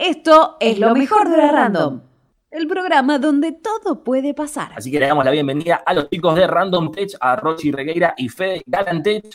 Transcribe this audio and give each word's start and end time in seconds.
Esto 0.00 0.56
es 0.60 0.78
lo 0.78 0.94
mejor 0.94 1.28
de 1.28 1.36
la 1.36 1.52
Random, 1.52 2.00
el 2.50 2.66
programa 2.66 3.18
donde 3.18 3.52
todo 3.52 4.02
puede 4.02 4.32
pasar. 4.32 4.72
Así 4.74 4.90
que 4.90 4.98
le 4.98 5.06
damos 5.06 5.26
la 5.26 5.30
bienvenida 5.30 5.82
a 5.84 5.92
los 5.92 6.08
chicos 6.08 6.34
de 6.36 6.46
Random 6.46 6.90
Tech, 6.90 7.10
a 7.20 7.36
Rochi 7.36 7.70
Regueira 7.70 8.14
y 8.16 8.30
Fede 8.30 8.62
Galantech, 8.64 9.26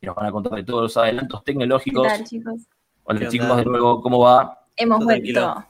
que 0.00 0.06
nos 0.06 0.16
van 0.16 0.24
a 0.24 0.32
contar 0.32 0.54
de 0.54 0.64
todos 0.64 0.80
los 0.84 0.96
adelantos 0.96 1.44
tecnológicos. 1.44 2.04
¿Qué 2.04 2.08
tal, 2.08 2.24
chicos? 2.24 2.60
Hola 3.02 3.20
¿Qué 3.20 3.28
chicos, 3.28 3.54
de 3.54 3.64
nuevo, 3.66 4.00
¿cómo 4.00 4.20
va? 4.20 4.66
Hemos 4.74 5.04
vuelto. 5.04 5.12
tranquilo. 5.12 5.66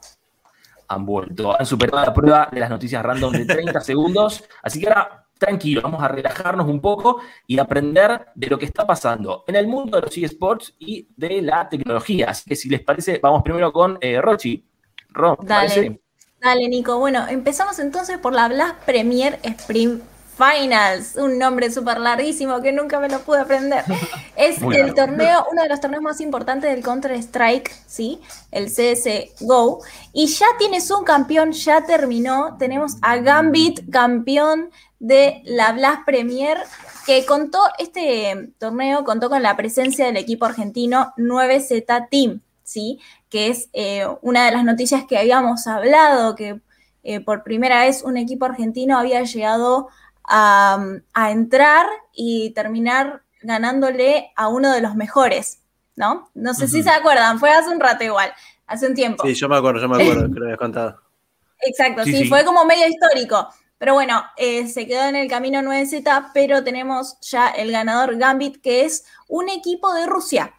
Han 0.87 1.05
vuelto, 1.05 1.59
han 1.59 1.65
superado 1.65 2.05
la 2.05 2.13
prueba 2.13 2.49
de 2.49 2.59
las 2.61 2.69
noticias 2.69 3.03
random 3.03 3.33
de 3.33 3.45
30 3.45 3.81
segundos. 3.81 4.45
Así 4.63 4.79
que 4.79 4.87
ahora, 4.87 5.24
tranquilo, 5.37 5.81
vamos 5.81 6.01
a 6.01 6.07
relajarnos 6.07 6.67
un 6.67 6.79
poco 6.79 7.19
y 7.47 7.59
aprender 7.59 8.27
de 8.35 8.47
lo 8.47 8.57
que 8.57 8.65
está 8.65 8.85
pasando 8.85 9.43
en 9.47 9.55
el 9.55 9.67
mundo 9.67 9.97
de 9.97 10.03
los 10.03 10.17
eSports 10.17 10.75
y 10.79 11.07
de 11.15 11.41
la 11.41 11.67
tecnología. 11.69 12.29
Así 12.29 12.49
que 12.49 12.55
si 12.55 12.69
les 12.69 12.81
parece, 12.81 13.19
vamos 13.21 13.43
primero 13.43 13.71
con 13.71 13.97
eh, 14.01 14.21
Rochi. 14.21 14.65
Ro, 15.09 15.37
¿te 15.37 15.45
Dale. 15.45 15.67
parece? 15.69 16.01
Dale, 16.41 16.67
Nico. 16.67 16.99
Bueno, 16.99 17.27
empezamos 17.27 17.79
entonces 17.79 18.17
por 18.17 18.33
la 18.33 18.47
Blast 18.47 18.83
Premier 18.85 19.39
Sprint 19.43 20.03
Finals, 20.37 21.15
un 21.15 21.37
nombre 21.39 21.71
súper 21.71 21.99
larguísimo 21.99 22.61
que 22.61 22.71
nunca 22.71 22.99
me 22.99 23.07
lo 23.09 23.19
pude 23.21 23.39
aprender. 23.39 23.83
Es 24.35 24.61
Muy 24.61 24.75
el 24.75 24.87
largo. 24.87 24.95
torneo, 24.95 25.45
uno 25.49 25.61
de 25.61 25.69
los 25.69 25.79
torneos 25.79 26.03
más 26.03 26.19
importantes 26.19 26.69
del 26.69 26.83
Counter-Strike, 26.83 27.71
¿sí? 27.87 28.19
El 28.51 28.65
CSGO. 28.65 29.81
Y 30.11 30.27
ya 30.27 30.45
tiene 30.59 30.81
su 30.81 31.03
campeón, 31.03 31.53
ya 31.53 31.85
terminó. 31.85 32.57
Tenemos 32.59 32.97
a 33.01 33.15
Gambit, 33.17 33.89
campeón 33.89 34.71
de 34.99 35.41
la 35.45 35.71
Blast 35.71 36.05
Premier, 36.05 36.57
que 37.05 37.25
contó, 37.25 37.59
este 37.79 38.51
torneo 38.57 39.05
contó 39.05 39.29
con 39.29 39.41
la 39.41 39.55
presencia 39.55 40.05
del 40.05 40.17
equipo 40.17 40.45
argentino 40.45 41.13
9Z 41.17 42.09
Team, 42.09 42.41
¿sí? 42.63 42.99
Que 43.29 43.47
es 43.47 43.69
eh, 43.71 44.05
una 44.21 44.45
de 44.45 44.51
las 44.51 44.65
noticias 44.65 45.05
que 45.05 45.17
habíamos 45.17 45.65
hablado, 45.67 46.35
que 46.35 46.59
eh, 47.03 47.19
por 47.19 47.43
primera 47.43 47.81
vez 47.81 48.01
un 48.03 48.17
equipo 48.17 48.45
argentino 48.45 48.97
había 48.97 49.21
llegado 49.23 49.87
a, 50.27 50.83
a 51.13 51.31
entrar 51.31 51.87
y 52.13 52.51
terminar 52.51 53.23
ganándole 53.41 54.31
a 54.35 54.47
uno 54.47 54.71
de 54.71 54.81
los 54.81 54.95
mejores, 54.95 55.61
¿no? 55.95 56.29
No 56.33 56.53
sé 56.53 56.67
si 56.67 56.83
se 56.83 56.89
acuerdan, 56.89 57.39
fue 57.39 57.51
hace 57.51 57.69
un 57.69 57.79
rato 57.79 58.03
igual, 58.03 58.33
hace 58.67 58.87
un 58.87 58.95
tiempo. 58.95 59.23
Sí, 59.25 59.33
yo 59.33 59.47
me 59.47 59.57
acuerdo, 59.57 59.81
yo 59.81 59.89
me 59.89 60.01
acuerdo, 60.01 60.31
que 60.33 60.39
lo 60.39 60.45
habías 60.45 60.59
contado. 60.59 61.01
Exacto, 61.61 62.03
Sí, 62.03 62.11
sí, 62.11 62.17
sí. 62.23 62.29
fue 62.29 62.43
como 62.43 62.65
medio 62.65 62.87
histórico. 62.87 63.47
Pero 63.77 63.93
bueno, 63.93 64.23
eh, 64.37 64.67
se 64.67 64.87
quedó 64.87 65.03
en 65.03 65.15
el 65.17 65.29
camino 65.29 65.59
9Z, 65.61 66.31
pero 66.33 66.63
tenemos 66.63 67.19
ya 67.19 67.49
el 67.49 67.71
ganador 67.71 68.17
Gambit, 68.17 68.61
que 68.61 68.85
es 68.85 69.05
un 69.27 69.49
equipo 69.49 69.93
de 69.93 70.05
Rusia. 70.05 70.53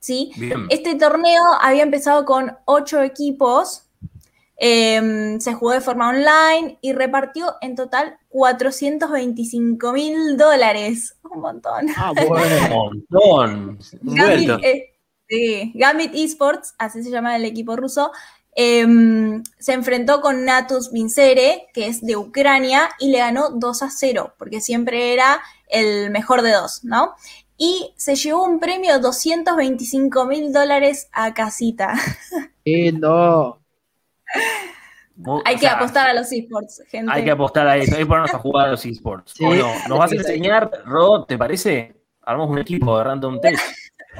¿Sí? 0.00 0.32
Bien. 0.36 0.66
Este 0.68 0.94
torneo 0.94 1.42
había 1.60 1.82
empezado 1.82 2.24
con 2.24 2.56
ocho 2.66 3.02
equipos, 3.02 3.85
eh, 4.56 5.36
se 5.40 5.54
jugó 5.54 5.72
de 5.72 5.80
forma 5.80 6.08
online 6.08 6.78
y 6.80 6.92
repartió 6.92 7.56
en 7.60 7.74
total 7.76 8.18
425 8.28 9.92
mil 9.92 10.36
dólares. 10.36 11.16
Un 11.22 11.40
montón. 11.40 11.86
Ah, 11.96 12.12
Un 12.16 12.68
montón. 12.68 13.78
Gambit, 14.02 14.58
eh, 14.62 14.94
sí, 15.28 15.72
Gambit 15.74 16.12
Esports, 16.14 16.74
así 16.78 17.02
se 17.02 17.10
llama 17.10 17.36
el 17.36 17.44
equipo 17.44 17.76
ruso, 17.76 18.12
em, 18.54 19.42
se 19.58 19.72
enfrentó 19.74 20.20
con 20.20 20.44
Natus 20.44 20.90
Vincere, 20.92 21.68
que 21.74 21.86
es 21.88 22.00
de 22.00 22.16
Ucrania, 22.16 22.88
y 22.98 23.10
le 23.10 23.18
ganó 23.18 23.50
2 23.50 23.82
a 23.82 23.90
0, 23.90 24.34
porque 24.38 24.60
siempre 24.60 25.12
era 25.12 25.42
el 25.68 26.10
mejor 26.10 26.42
de 26.42 26.52
dos, 26.52 26.84
¿no? 26.84 27.14
Y 27.58 27.92
se 27.96 28.16
llevó 28.16 28.44
un 28.44 28.60
premio 28.60 28.94
de 28.94 29.00
225 29.00 30.24
mil 30.26 30.52
dólares 30.52 31.08
a 31.12 31.34
casita. 31.34 31.94
Lindo. 32.64 33.14
Mu- 33.24 33.65
Hay 35.44 35.54
o 35.54 35.58
que 35.58 35.66
sea, 35.66 35.76
apostar 35.76 36.08
a 36.08 36.14
los 36.14 36.30
esports, 36.30 36.82
gente. 36.88 37.10
Hay 37.10 37.24
que 37.24 37.30
apostar 37.30 37.66
a 37.66 37.76
eso, 37.76 37.94
hay 37.94 38.02
que 38.02 38.06
ponernos 38.06 38.34
a 38.34 38.38
jugar 38.38 38.68
a 38.68 38.70
los 38.72 38.84
esports. 38.84 39.32
Sí. 39.34 39.44
¿O 39.44 39.54
no? 39.54 39.72
¿Nos 39.88 39.98
vas 39.98 40.12
a 40.12 40.14
enseñar, 40.14 40.70
Ro, 40.84 41.24
te 41.24 41.38
parece? 41.38 41.96
Armamos 42.22 42.50
un 42.50 42.58
equipo 42.58 42.98
de 42.98 43.04
Random 43.04 43.40
Tech. 43.40 43.58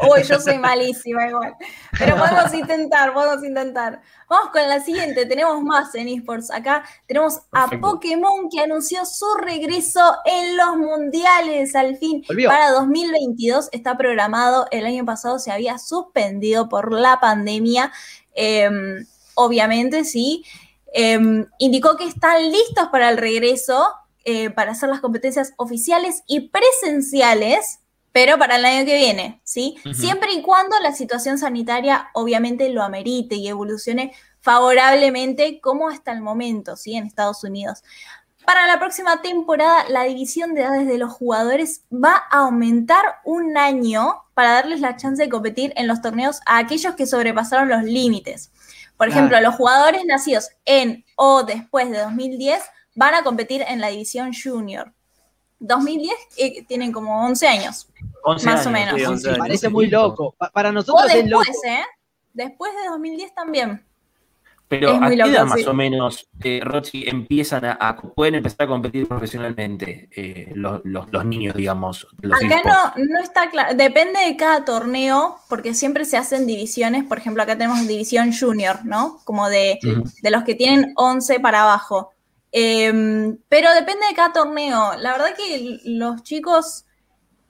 Uy, 0.03 0.23
yo 0.25 0.39
soy 0.39 0.59
malísima 0.59 1.27
igual. 1.27 1.55
Pero 1.99 2.17
podemos 2.17 2.53
intentar, 2.55 3.15
podemos 3.15 3.43
intentar. 3.45 4.01
Vamos 4.29 4.51
con 4.51 4.63
la 4.63 4.81
siguiente, 4.81 5.27
tenemos 5.27 5.63
más 5.63 5.95
en 5.95 6.09
esports. 6.09 6.51
Acá 6.51 6.85
tenemos 7.07 7.39
a 7.53 7.63
Perfecto. 7.63 7.93
Pokémon 7.93 8.49
que 8.51 8.61
anunció 8.61 9.05
su 9.07 9.27
regreso 9.35 10.17
en 10.25 10.57
los 10.57 10.77
mundiales 10.77 11.75
al 11.75 11.97
fin. 11.97 12.25
Volvió. 12.29 12.49
Para 12.49 12.71
2022 12.73 13.71
está 13.73 13.97
programado, 13.97 14.67
el 14.71 14.87
año 14.87 15.05
pasado 15.05 15.39
se 15.39 15.51
había 15.51 15.79
suspendido 15.79 16.69
por 16.69 16.93
la 16.93 17.19
pandemia. 17.21 17.93
Eh, 18.35 18.69
obviamente, 19.35 20.05
sí. 20.05 20.45
Eh, 20.99 21.47
indicó 21.59 21.99
que 21.99 22.05
están 22.05 22.51
listos 22.51 22.89
para 22.91 23.11
el 23.11 23.19
regreso, 23.19 23.87
eh, 24.25 24.49
para 24.49 24.73
hacer 24.73 24.89
las 24.89 25.01
competencias 25.01 25.53
oficiales 25.59 26.23
y 26.27 26.49
presenciales, 26.49 27.81
pero 28.13 28.39
para 28.39 28.57
el 28.57 28.65
año 28.65 28.87
que 28.87 28.97
viene, 28.97 29.43
¿sí? 29.45 29.77
Siempre 29.93 30.33
y 30.33 30.41
cuando 30.41 30.75
la 30.81 30.93
situación 30.93 31.37
sanitaria 31.37 32.09
obviamente 32.15 32.71
lo 32.71 32.83
amerite 32.83 33.35
y 33.35 33.47
evolucione 33.47 34.15
favorablemente 34.41 35.61
como 35.61 35.91
hasta 35.91 36.13
el 36.13 36.23
momento, 36.23 36.77
¿sí? 36.77 36.95
En 36.95 37.05
Estados 37.05 37.45
Unidos. 37.45 37.83
Para 38.47 38.67
la 38.67 38.79
próxima 38.79 39.21
temporada, 39.21 39.85
la 39.91 40.05
división 40.05 40.55
de 40.55 40.63
edades 40.63 40.87
de 40.87 40.97
los 40.97 41.13
jugadores 41.13 41.83
va 41.93 42.23
a 42.31 42.39
aumentar 42.39 43.05
un 43.25 43.59
año 43.59 44.23
para 44.33 44.53
darles 44.53 44.81
la 44.81 44.97
chance 44.97 45.23
de 45.23 45.29
competir 45.29 45.75
en 45.77 45.87
los 45.89 46.01
torneos 46.01 46.41
a 46.47 46.57
aquellos 46.57 46.95
que 46.95 47.07
sobrepasaron 47.07 47.69
los 47.69 47.83
límites. 47.83 48.51
Por 48.97 49.09
Claro. 49.09 49.13
ejemplo, 49.13 49.41
los 49.41 49.55
jugadores 49.57 50.05
nacidos 50.07 50.49
en 50.65 51.05
o 51.17 51.43
después 51.43 51.91
de 51.91 51.99
2010 51.99 52.63
van 52.95 53.15
a 53.15 53.23
competir 53.23 53.63
en 53.67 53.81
la 53.81 53.89
división 53.89 54.33
junior. 54.33 54.93
2010 55.59 56.15
eh, 56.37 56.65
tienen 56.67 56.93
como 56.93 57.25
11 57.27 57.47
años. 57.49 57.89
11 58.25 58.47
Más 58.47 58.67
o 58.67 58.69
años. 58.69 58.73
menos. 58.73 59.01
Sí, 59.01 59.05
11 59.07 59.29
años. 59.29 59.39
Parece 59.39 59.69
muy 59.69 59.87
loco. 59.89 60.35
Pa- 60.39 60.51
para 60.51 60.69
O 60.71 60.73
nosotros 60.73 61.11
es 61.13 61.27
loco. 61.29 61.45
después, 61.47 61.73
¿eh? 61.73 61.85
Después 62.33 62.73
de 62.83 62.89
2010 62.91 63.35
también. 63.35 63.85
Pero 64.69 64.91
¿a 64.91 65.09
qué 65.09 65.15
edad 65.15 65.47
más 65.47 65.61
sí. 65.61 65.67
o 65.67 65.75
menos, 65.75 66.29
eh, 66.43 66.61
Rochi, 66.63 67.09
empiezan 67.09 67.65
a, 67.65 67.73
a- 67.81 67.97
pueden 67.97 68.35
empezar 68.35 68.63
a 68.63 68.67
competir 68.67 69.07
profesionalmente 69.07 70.09
eh, 70.17 70.53
los, 70.57 70.81
los- 70.85 71.07
los 71.13 71.25
niños, 71.25 71.55
digamos? 71.55 72.09
los 72.21 72.43
Acá 72.43 72.63
no, 72.65 73.05
no 73.05 73.21
está 73.21 73.49
claro, 73.51 73.77
depende 73.77 74.19
de 74.21 74.37
cada 74.37 74.65
torneo, 74.65 75.37
porque 75.49 75.73
siempre 75.73 76.05
se 76.05 76.17
hacen 76.17 76.47
divisiones, 76.49 77.05
por 77.05 77.19
ejemplo, 77.19 77.45
acá 77.45 77.57
tenemos 77.57 77.87
división 77.87 78.33
junior, 78.33 78.85
¿no? 78.85 79.21
Como 79.25 79.49
de, 79.49 79.79
de 80.23 80.31
los 80.33 80.43
que 80.43 80.57
tienen 80.57 80.93
11 80.97 81.39
para 81.39 81.63
abajo. 81.63 82.11
Em, 82.51 83.37
pero 83.49 83.73
depende 83.73 84.07
de 84.09 84.15
cada 84.17 84.33
torneo. 84.33 84.95
La 84.99 85.13
verdad 85.13 85.37
que 85.37 85.79
los 85.85 86.23
chicos 86.25 86.87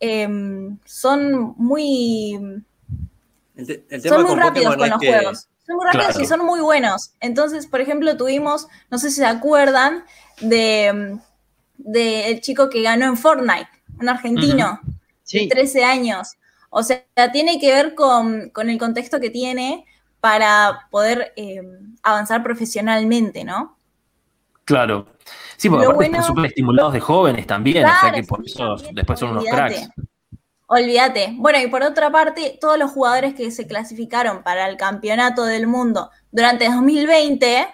em, 0.00 0.78
son 0.84 1.54
muy, 1.56 2.38
El, 3.54 3.66
te- 3.66 3.84
el 3.88 4.02
tema 4.02 4.16
son 4.16 4.22
muy 4.24 4.30
con 4.32 4.38
rápidos 4.40 4.74
Pokémon 4.74 4.78
con 4.78 4.90
los 4.90 5.00
que 5.00 5.06
juegos. 5.08 5.48
Son 5.66 5.76
muy 5.76 5.84
rápidos 5.86 6.06
Claro. 6.08 6.22
y 6.22 6.26
son 6.26 6.44
muy 6.46 6.60
buenos. 6.60 7.12
Entonces, 7.20 7.66
por 7.66 7.80
ejemplo, 7.80 8.16
tuvimos, 8.16 8.68
no 8.90 8.98
sé 8.98 9.10
si 9.10 9.16
se 9.16 9.26
acuerdan, 9.26 10.04
de, 10.40 11.18
de 11.78 12.30
el 12.30 12.40
chico 12.40 12.68
que 12.70 12.82
ganó 12.82 13.06
en 13.06 13.16
Fortnite, 13.16 13.68
un 14.00 14.08
argentino 14.08 14.80
de 14.84 14.92
Sí. 15.24 15.48
13 15.48 15.84
años. 15.84 16.34
O 16.70 16.82
sea, 16.82 17.02
tiene 17.32 17.58
que 17.58 17.72
ver 17.72 17.94
con, 17.94 18.50
con 18.50 18.70
el 18.70 18.78
contexto 18.78 19.18
que 19.18 19.30
tiene 19.30 19.84
para 20.20 20.86
poder 20.90 21.32
eh, 21.36 21.60
avanzar 22.02 22.42
profesionalmente, 22.42 23.42
¿no? 23.44 23.76
Claro. 24.64 25.06
Sí, 25.56 25.68
porque 25.68 25.84
Lo 25.86 25.90
aparte 25.92 26.08
bueno- 26.10 26.18
están 26.20 26.34
súper 26.36 26.46
estimulados 26.46 26.92
de 26.92 27.00
jóvenes 27.00 27.46
también, 27.46 27.84
o 27.84 27.88
sea 28.00 28.12
que 28.12 28.22
por 28.24 28.44
sí, 28.44 28.52
eso 28.52 28.76
después 28.92 29.18
son 29.18 29.30
unos 29.30 29.44
olvídate. 29.44 29.74
cracks. 29.74 29.90
Olvídate. 30.68 31.34
Bueno, 31.36 31.60
y 31.60 31.68
por 31.68 31.82
otra 31.82 32.10
parte, 32.10 32.58
todos 32.60 32.76
los 32.78 32.90
jugadores 32.90 33.34
que 33.34 33.50
se 33.52 33.66
clasificaron 33.66 34.42
para 34.42 34.68
el 34.68 34.76
campeonato 34.76 35.44
del 35.44 35.66
mundo 35.68 36.10
durante 36.32 36.66
2020, 36.66 37.68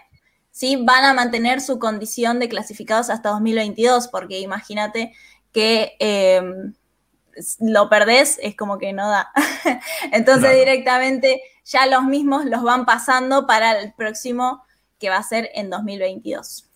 ¿sí? 0.50 0.76
Van 0.76 1.05
a 1.05 1.14
mantener 1.14 1.62
su 1.62 1.78
condición 1.78 2.38
de 2.38 2.50
clasificados 2.50 3.08
hasta 3.08 3.31
2022, 3.31 4.08
porque 4.08 4.40
imagínate 4.40 5.14
que 5.52 5.96
eh, 6.00 6.43
lo 7.61 7.88
perdés, 7.88 8.38
es 8.43 8.55
como 8.56 8.78
que 8.78 8.93
no 8.93 9.08
da. 9.08 9.31
Entonces 10.12 10.50
Claro. 10.50 10.58
directamente 10.58 11.43
ya 11.64 11.87
los 11.87 12.05
mismos 12.05 12.44
los 12.44 12.62
van 12.62 12.84
pasando 12.84 13.46
para 13.46 13.78
el 13.78 13.94
próximo 13.94 14.62
que 14.99 15.08
va 15.08 15.16
a 15.16 15.22
ser 15.22 15.50
en 15.55 15.70
2022. 15.70 16.69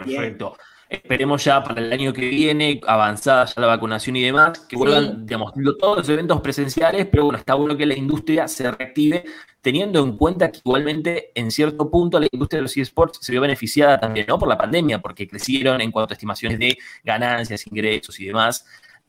Perfecto. 0.00 0.56
Esperemos 0.88 1.42
ya 1.42 1.62
para 1.64 1.80
el 1.80 1.90
año 1.92 2.12
que 2.12 2.28
viene, 2.28 2.80
avanzada 2.86 3.46
ya 3.46 3.60
la 3.62 3.66
vacunación 3.68 4.16
y 4.16 4.22
demás, 4.22 4.60
que 4.60 4.76
Sí. 4.76 4.76
vuelvan, 4.76 5.24
digamos, 5.26 5.52
lo- 5.56 5.76
todos 5.76 5.96
los 5.98 6.08
eventos 6.10 6.40
presenciales, 6.42 7.06
pero 7.10 7.24
bueno, 7.24 7.38
está 7.38 7.54
bueno 7.54 7.76
que 7.76 7.86
la 7.86 7.94
industria 7.96 8.46
se 8.46 8.70
reactive, 8.70 9.24
teniendo 9.62 10.04
en 10.04 10.16
cuenta 10.16 10.52
que 10.52 10.58
igualmente 10.62 11.32
en 11.34 11.50
cierto 11.50 11.90
punto 11.90 12.20
la 12.20 12.28
industria 12.30 12.58
de 12.58 12.62
los 12.62 12.76
eSports 12.76 13.18
se 13.22 13.32
vio 13.32 13.40
beneficiada 13.40 13.98
también, 13.98 14.26
¿no? 14.28 14.38
Por 14.38 14.46
la 14.48 14.58
pandemia, 14.58 15.00
porque 15.00 15.26
crecieron 15.26 15.80
en 15.80 15.90
cuanto 15.90 16.12
a 16.12 16.16
estimaciones 16.16 16.58
de 16.58 16.76
ganancias, 17.02 17.66
ingresos 17.66 18.20
y 18.20 18.26
demás. 18.26 18.64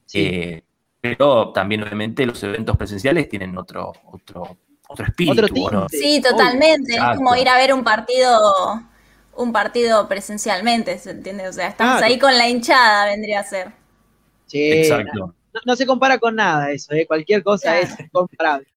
Sí. 0.05 0.19
Eh, 0.25 0.63
pero 1.01 1.51
también 1.51 1.83
obviamente 1.83 2.25
los 2.25 2.41
eventos 2.41 2.75
presenciales 2.77 3.29
tienen 3.29 3.55
otro, 3.57 3.91
otro, 4.11 4.57
otro 4.87 5.05
espíritu. 5.05 5.45
Sí, 5.89 6.19
totalmente. 6.21 6.95
Es 6.95 7.03
como 7.17 7.35
ir 7.35 7.47
a 7.49 7.57
ver 7.57 7.73
un 7.73 7.83
partido, 7.83 8.41
un 9.37 9.51
partido 9.53 10.07
presencialmente, 10.07 10.97
¿se 10.99 11.11
entiende? 11.11 11.47
O 11.47 11.53
sea, 11.53 11.75
Claro. 11.75 12.05
ahí 12.05 12.17
con 12.19 12.37
la 12.37 12.47
hinchada, 12.49 13.05
vendría 13.07 13.41
a 13.41 13.43
ser. 13.43 13.71
Che, 14.47 14.81
Exacto. 14.81 15.33
no, 15.53 15.61
no 15.65 15.75
se 15.75 15.85
compara 15.85 16.17
con 16.19 16.35
nada 16.35 16.71
eso, 16.71 16.93
¿eh? 16.93 17.05
Cualquier 17.07 17.43
cosa 17.43 17.71
Claro. 17.79 17.87
es 17.99 18.11
comparable. 18.11 18.67